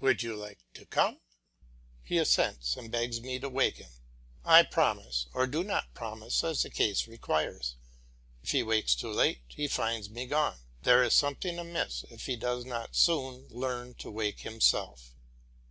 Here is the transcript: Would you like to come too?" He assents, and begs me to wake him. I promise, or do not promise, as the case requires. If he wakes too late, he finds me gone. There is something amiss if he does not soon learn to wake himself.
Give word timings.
Would 0.00 0.22
you 0.22 0.34
like 0.34 0.60
to 0.72 0.86
come 0.86 1.16
too?" 1.16 1.20
He 2.02 2.16
assents, 2.16 2.78
and 2.78 2.90
begs 2.90 3.20
me 3.20 3.38
to 3.38 3.50
wake 3.50 3.76
him. 3.76 3.90
I 4.42 4.62
promise, 4.62 5.26
or 5.34 5.46
do 5.46 5.62
not 5.62 5.92
promise, 5.92 6.42
as 6.42 6.62
the 6.62 6.70
case 6.70 7.06
requires. 7.06 7.76
If 8.42 8.52
he 8.52 8.62
wakes 8.62 8.94
too 8.94 9.12
late, 9.12 9.42
he 9.48 9.68
finds 9.68 10.08
me 10.08 10.24
gone. 10.24 10.60
There 10.82 11.02
is 11.02 11.12
something 11.12 11.58
amiss 11.58 12.04
if 12.08 12.24
he 12.24 12.36
does 12.36 12.64
not 12.64 12.96
soon 12.96 13.48
learn 13.50 13.92
to 13.96 14.10
wake 14.10 14.40
himself. 14.40 15.14